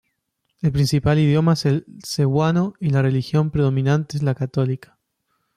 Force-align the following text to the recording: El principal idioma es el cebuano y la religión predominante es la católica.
El 0.63 0.71
principal 0.71 1.19
idioma 1.19 1.53
es 1.53 1.67
el 1.67 1.85
cebuano 2.03 2.73
y 2.79 2.89
la 2.89 3.03
religión 3.03 3.51
predominante 3.51 4.17
es 4.17 4.23
la 4.23 4.33
católica. 4.33 4.97